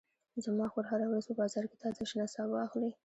[0.45, 2.91] زما خور هره ورځ په بازار کې تازه شنه سابه اخلي